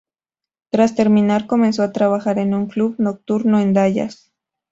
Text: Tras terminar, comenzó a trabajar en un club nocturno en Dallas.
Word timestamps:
Tras 0.71 0.95
terminar, 0.95 1.45
comenzó 1.45 1.83
a 1.83 1.91
trabajar 1.91 2.39
en 2.39 2.55
un 2.55 2.65
club 2.65 2.95
nocturno 2.97 3.59
en 3.59 3.75
Dallas. 3.75 4.33